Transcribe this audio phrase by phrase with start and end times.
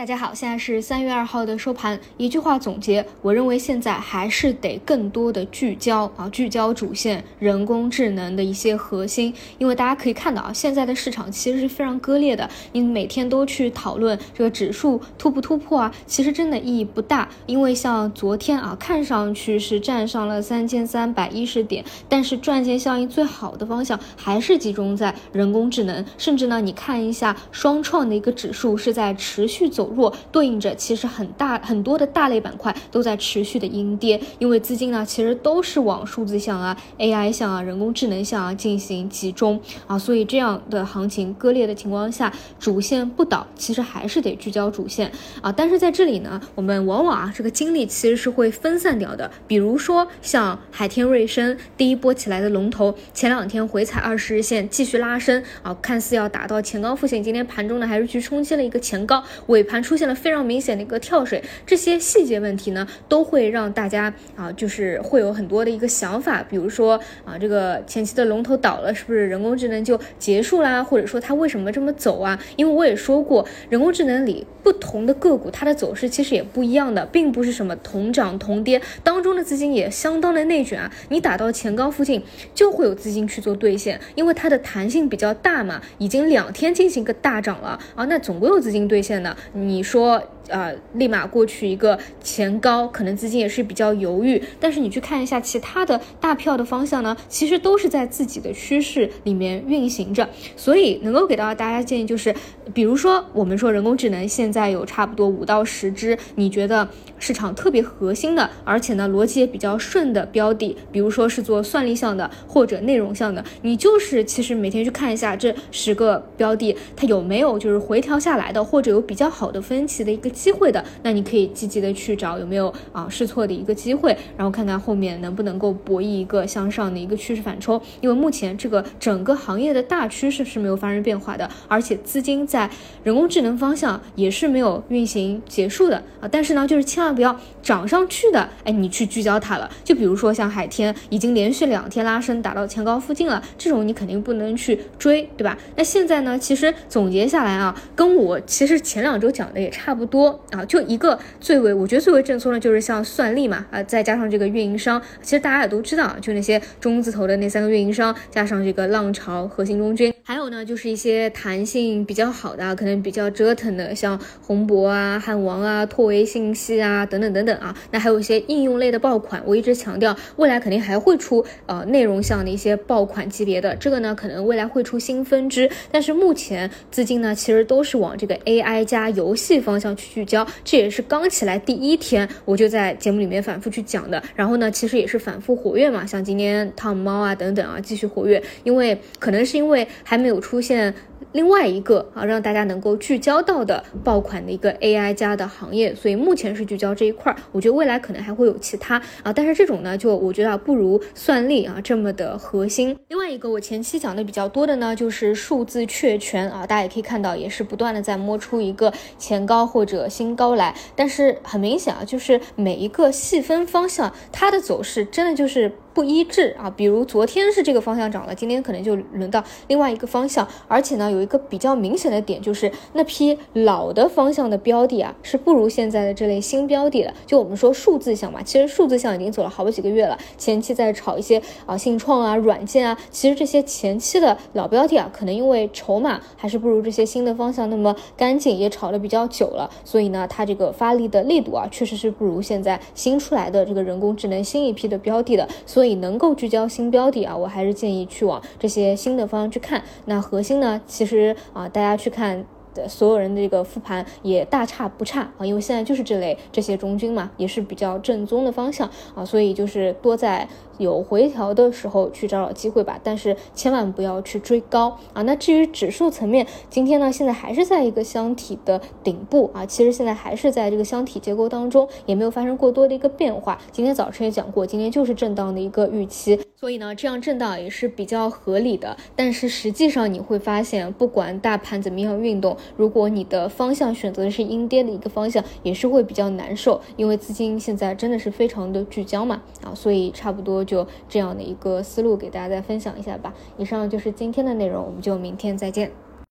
[0.00, 2.00] 大家好，现在是三月二号的收盘。
[2.16, 9.34] 一句话总结，我认为现在还是得更多的聚焦啊，聚焦主线人工智能的一些核心。
[9.58, 12.48] 因为大家可以看到啊，现在的市场其实是非常割裂的。
[12.72, 17.28] 你每天都去讨论这个指数突不突破啊，其实真的意义不大。
[17.44, 26.02] 因为像昨天啊，看上去是站上了三千三百一十点，但是赚钱效应最好的方向还是集中在人工智能。
[26.16, 29.89] 甚至呢，你看一下双创的一个指数是在持续走。
[29.94, 45.50] 弱对应着，其实很大很多的大类板块都在持续的阴跌，因为资金呢其实都是往数字项啊、AI 项啊、人工智能项啊进行集中啊，所以这样的行情割裂的情况下，主线不倒，其实还是得聚焦主线啊。
[45.50, 59.79] 但是在这里呢，我们往往啊这个精力其实是会分散掉的，比如说像海天瑞声第一波起来的龙头，前两天回踩二十日线继续拉升啊，看似要达到前高附近，今天盘中呢还是去冲击了一个前高，尾盘。
[59.82, 70.82] 出现了非常明显的一个跳水，这些细节问题呢，都会让大家啊，就是会有很多的一个想法，比如说啊，这个前期的龙头倒了，是不是人工智能就结束啦？
[70.82, 72.38] 或者说它为什么这么走啊？
[72.56, 80.90] 因为我也说过，人工智能里不同的个股它的走势其实也不一样的，并不是什么同涨同跌，当中的资金也相当的内卷啊。
[81.08, 82.22] 你打到前高附近，
[82.54, 89.36] 就会有资金去做兑现，因为它的弹性比较大嘛，已经两天进行一个大涨了啊，那总归有资金兑现的。
[89.60, 94.42] 你说呃，立马过去一个前高，可能资金也是比较犹豫。
[94.58, 100.28] 但是你去看一下其他的大票的方向呢，其实都是在自己的趋势里面运行着。
[100.56, 102.34] 所以能够给到大家建议就是，
[102.74, 106.88] 比如说我们说人工智能现在有差不多五到十只，你觉得
[107.20, 120.28] 市场特别核心的，而且呢逻辑也比较顺的标的，比如说是做算力项的或者内容项的，你就是其实每天去看一下这十个标的，它有没有就是回调下来的，或者有比较好的分歧的一个。
[120.40, 127.80] 机会的，那你可以积极的去找有没有啊试错的一个机会，然后看看后面能不能够博弈一个向上的一个趋势反抽。
[128.00, 132.70] 因为目前这个整个行业的大趋势是没有发生变化的，而且资金在
[133.04, 136.28] 人工智能方向也是没有运行结束的啊。
[136.32, 139.70] 但是呢，就是千万不要涨上去的，哎，你去聚焦它了。
[139.84, 145.58] 就比如说像海天已经连续两天拉升打到前高附近了，这种你肯定不能去追，对吧？
[145.76, 150.19] 那现在呢，其实总结下来啊，跟我其实前两周讲的也差不多。
[150.20, 167.74] 多啊，就一个最为我觉得最为正宗的，就是像算力嘛，啊，再加上这个运营商，其实大家也都知道，就那些中字头的那三个运营商，加上这个浪潮、核心中军，还有呢，就是一些弹性比较好的，可能比较折腾的，像宏博啊、汉王啊、拓维信息啊等等等等啊。
[167.90, 180.46] 那还有一些应用类的爆款，我一直强调，未来肯定还会出呃内容项的一些爆款级别的，这个呢，可能未来会出新分支，但是目前资金呢，其实都是往这个 AI 加游戏方向去聚焦。
[180.64, 184.22] 这也是刚起来第一天，我就在节目里面反复去讲的。
[184.34, 188.42] 然后呢，其实也是反复活跃嘛，像今天汤姆猫啊等等啊，继续活跃。
[188.64, 190.92] 因为可能是因为还没有出现。
[191.32, 197.36] 另外一个啊，让大家能够聚焦到的爆款的一个 AI 加的行业，所以目前是聚焦这一块儿。
[197.52, 202.96] 我觉得未来可能还会有其他啊，但是这种呢，就我觉得不如算力啊这么的核心。
[203.08, 210.74] 另外一个我前期讲的比较多的呢，就是数字确权啊，大家也可以看到，也是不断的在摸出一个前高或者新高来。
[210.96, 215.72] 但是很明显啊，就是每一个细分方向，它的走势真的就是。
[215.92, 227.12] 不一致啊，比如昨天是这个方向涨了，今天可能就轮到另外一个方向，而且呢，有一个比较明显的点，就是那批老的方向的标的啊，是不如现在的这类新标的的。
[227.26, 245.48] 就我们说数字项嘛，其实数字项已经走了好几个月了，前期在炒一些啊信创啊、软件啊，其实这些前期的老标的啊，可能因为筹码还是不如这些新的方向那么干净，也炒的比较久了，所以呢，它这个发力的力度啊，确实是不如现在新出来的这个人工智能新一批的标的的。
[245.66, 249.82] 所所以能够聚焦新标的啊，我还是建议去往这些新的方向去看。
[250.04, 252.44] 那核心呢，其实啊，大家去看。
[252.74, 260.48] 的所有人的这个复盘也大差不差啊，因为现在就是这类这些中军嘛，也是比较正宗的方向啊，所以就是多在
[260.78, 265.22] 有回调的时候去找找机会吧，但是千万不要去追高啊。
[265.22, 273.58] 那至于指数层面，今天呢现在还是在一个箱体的顶部啊，其实现在还是在这个箱体结构当中，也没有发生过多的一个变化。
[273.70, 278.94] 今天早晨也讲过，今天就是震荡的一个预期，所以呢这样震荡也是比较合理的。
[279.16, 282.54] 但是实际上你会发现，不管大盘怎么样运动。
[282.76, 293.32] 如果你的方向选择的是阴跌的一个方向，也是会比较难受，因为资金现在真的是非常的聚焦嘛，啊，所以差不多就这样的一个思路给大家再分享一下吧。
[293.56, 295.90] 以上就是今天的内容，我们就明天再见。